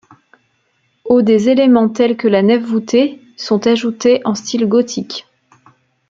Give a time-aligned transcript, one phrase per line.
[1.05, 5.27] Au des éléments tel que la nef voûtée sont ajoutés en style gothique.